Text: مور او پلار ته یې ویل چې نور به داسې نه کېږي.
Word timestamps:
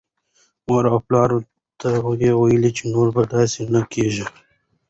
مور 0.65 0.83
او 0.91 0.97
پلار 1.05 1.29
ته 1.79 1.89
یې 2.21 2.31
ویل 2.39 2.63
چې 2.77 2.83
نور 2.93 3.07
به 3.15 3.21
داسې 3.33 3.61
نه 3.73 3.81
کېږي. 3.93 4.25